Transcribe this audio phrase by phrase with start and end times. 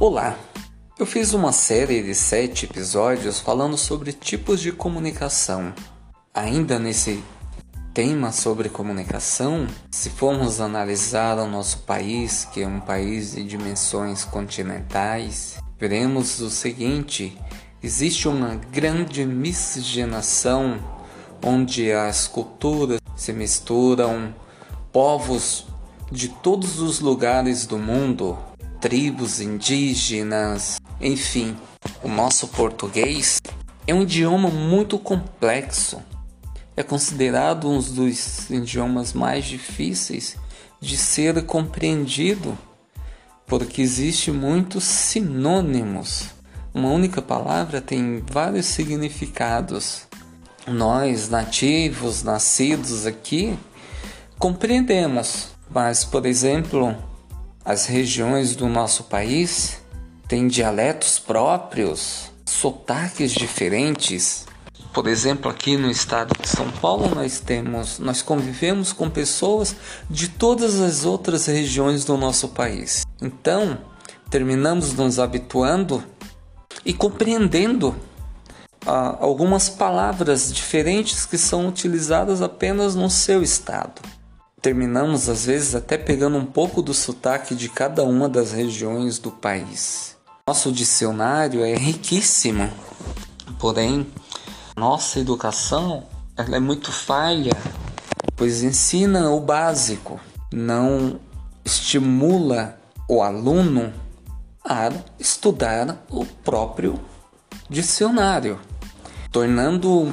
[0.00, 0.38] Olá!
[0.96, 5.74] Eu fiz uma série de sete episódios falando sobre tipos de comunicação.
[6.32, 7.20] Ainda nesse
[7.92, 14.24] tema sobre comunicação, se formos analisar o nosso país, que é um país de dimensões
[14.24, 17.36] continentais, veremos o seguinte:
[17.82, 20.78] existe uma grande miscigenação
[21.44, 24.32] onde as culturas se misturam,
[24.92, 25.66] povos
[26.08, 28.38] de todos os lugares do mundo
[28.80, 31.56] tribos indígenas, enfim.
[32.02, 33.40] O nosso português
[33.86, 36.00] é um idioma muito complexo.
[36.76, 40.36] É considerado um dos idiomas mais difíceis
[40.80, 42.56] de ser compreendido,
[43.46, 46.26] porque existe muitos sinônimos.
[46.72, 50.06] Uma única palavra tem vários significados.
[50.66, 53.58] Nós, nativos, nascidos aqui,
[54.38, 56.94] compreendemos, mas, por exemplo,
[57.68, 59.78] as regiões do nosso país
[60.26, 64.46] têm dialetos próprios, sotaques diferentes.
[64.90, 69.76] Por exemplo, aqui no estado de São Paulo nós temos, nós convivemos com pessoas
[70.08, 73.04] de todas as outras regiões do nosso país.
[73.20, 73.76] Então,
[74.30, 76.02] terminamos nos habituando
[76.86, 77.94] e compreendendo
[78.86, 84.00] ah, algumas palavras diferentes que são utilizadas apenas no seu estado.
[84.60, 89.30] Terminamos às vezes até pegando um pouco do sotaque de cada uma das regiões do
[89.30, 90.16] país.
[90.48, 92.68] Nosso dicionário é riquíssimo,
[93.58, 94.06] porém
[94.76, 96.04] nossa educação
[96.36, 97.52] ela é muito falha,
[98.34, 100.20] pois ensina o básico,
[100.52, 101.20] não
[101.64, 102.78] estimula
[103.08, 103.92] o aluno
[104.64, 106.98] a estudar o próprio
[107.70, 108.58] dicionário,
[109.30, 110.12] tornando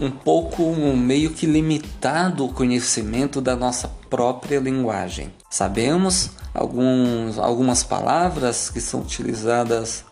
[0.00, 0.62] um pouco
[0.96, 5.32] meio que limitado o conhecimento da nossa própria linguagem.
[5.50, 10.04] Sabemos alguns, algumas palavras que são utilizadas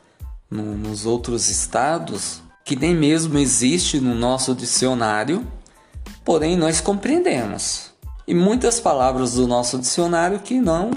[0.51, 5.47] no, nos outros estados que nem mesmo existe no nosso dicionário,
[6.25, 7.93] porém nós compreendemos.
[8.27, 10.91] E muitas palavras do nosso dicionário que não,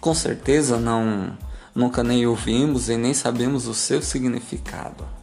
[0.00, 1.38] com certeza não,
[1.72, 5.21] nunca nem ouvimos e nem sabemos o seu significado.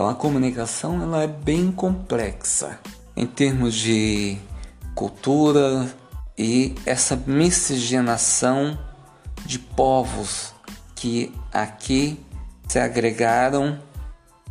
[0.00, 2.80] Então a comunicação ela é bem complexa
[3.14, 4.38] em termos de
[4.94, 5.94] cultura
[6.38, 8.78] e essa miscigenação
[9.44, 10.54] de povos
[10.96, 12.18] que aqui
[12.66, 13.78] se agregaram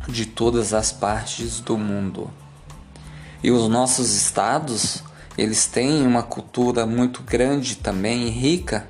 [0.08, 2.30] de todas as partes do mundo.
[3.42, 5.02] E os nossos estados,
[5.36, 8.88] eles têm uma cultura muito grande também rica,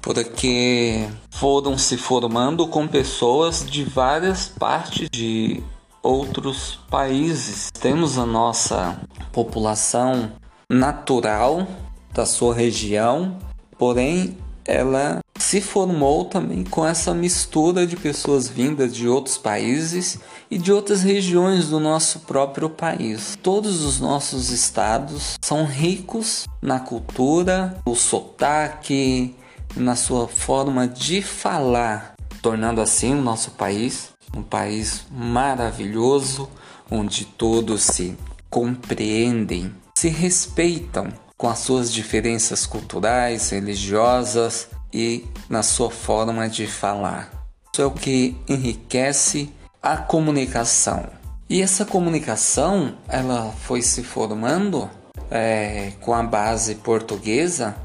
[0.00, 5.60] porque foram se formando com pessoas de várias partes de
[6.08, 7.70] outros países.
[7.70, 8.98] Temos a nossa
[9.30, 10.32] população
[10.70, 11.68] natural
[12.14, 13.36] da sua região,
[13.76, 20.18] porém ela se formou também com essa mistura de pessoas vindas de outros países
[20.50, 23.38] e de outras regiões do nosso próprio país.
[23.42, 29.34] Todos os nossos estados são ricos na cultura, o sotaque,
[29.76, 36.48] na sua forma de falar, tornando assim o nosso país um país maravilhoso
[36.90, 38.16] onde todos se
[38.48, 47.30] compreendem, se respeitam com as suas diferenças culturais, religiosas e na sua forma de falar.
[47.72, 51.06] Isso é o que enriquece a comunicação.
[51.48, 54.90] E essa comunicação ela foi se formando
[55.30, 57.76] é, com a base portuguesa,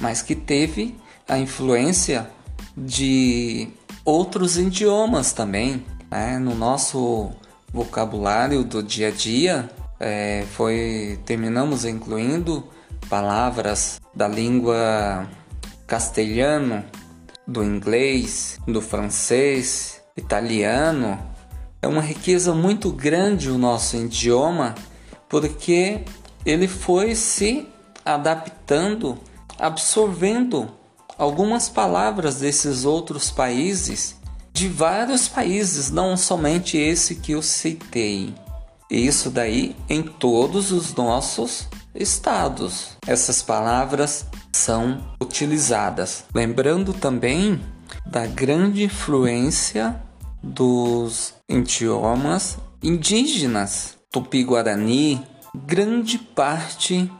[0.00, 0.96] mas que teve
[1.28, 2.30] a influência
[2.76, 3.68] de
[4.06, 5.84] outros idiomas também.
[6.10, 6.38] Né?
[6.38, 7.32] No nosso
[7.72, 9.68] vocabulário do dia a dia,
[9.98, 12.64] é, foi terminamos incluindo
[13.10, 15.28] palavras da língua
[15.86, 16.84] castelhano,
[17.46, 21.18] do inglês, do francês, italiano.
[21.82, 24.74] É uma riqueza muito grande o nosso idioma,
[25.28, 26.04] porque
[26.44, 27.68] ele foi se
[28.04, 29.18] adaptando,
[29.58, 30.70] absorvendo
[31.18, 34.16] algumas palavras desses outros países,
[34.52, 38.34] de vários países, não somente esse que eu citei.
[38.90, 42.96] Isso daí em todos os nossos estados.
[43.06, 46.24] Essas palavras são utilizadas.
[46.34, 47.60] Lembrando também
[48.04, 50.00] da grande influência
[50.42, 55.20] dos idiomas indígenas, tupi-guarani,
[55.54, 57.10] grande parte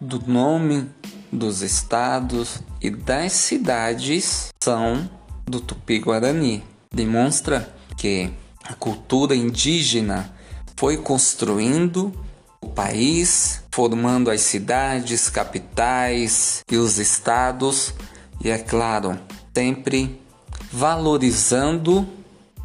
[0.00, 0.90] do nome
[1.32, 5.08] dos estados e das cidades são
[5.46, 6.62] do Tupi-Guarani.
[6.94, 8.30] Demonstra que
[8.64, 10.30] a cultura indígena
[10.76, 12.12] foi construindo
[12.60, 17.94] o país, formando as cidades, capitais e os estados,
[18.44, 19.18] e é claro,
[19.54, 20.20] sempre
[20.70, 22.06] valorizando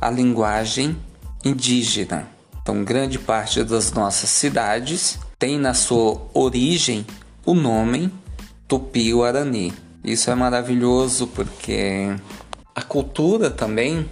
[0.02, 0.98] a linguagem
[1.44, 2.28] indígena.
[2.62, 7.06] Então, grande parte das nossas cidades tem na sua origem
[7.46, 8.12] o nome
[8.68, 9.74] Tupi-Guarani.
[10.04, 12.16] Isso é maravilhoso porque
[12.76, 14.08] a cultura também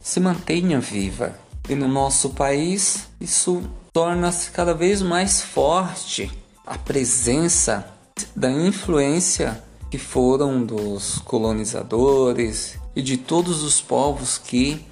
[0.00, 1.34] se mantenha viva.
[1.68, 3.62] E no nosso país, isso
[3.92, 6.30] torna-se cada vez mais forte
[6.66, 7.86] a presença
[8.34, 14.84] da influência que foram dos colonizadores e de todos os povos que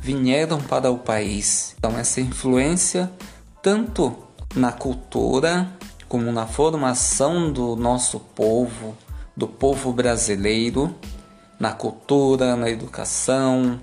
[0.00, 1.74] vieram para o país.
[1.78, 3.10] Então, essa influência,
[3.62, 4.16] tanto
[4.54, 5.70] na cultura
[6.10, 8.96] como na formação do nosso povo,
[9.36, 10.92] do povo brasileiro,
[11.56, 13.78] na cultura, na educação,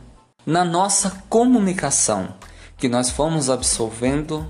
[0.46, 2.36] na nossa comunicação,
[2.76, 4.46] que nós fomos absorvendo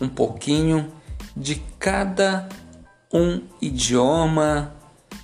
[0.00, 0.92] um pouquinho
[1.36, 2.48] de cada
[3.12, 4.74] um idioma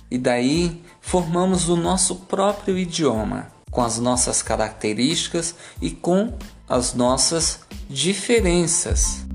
[0.09, 6.37] e daí formamos o nosso próprio idioma, com as nossas características e com
[6.69, 7.59] as nossas
[7.89, 9.25] diferenças.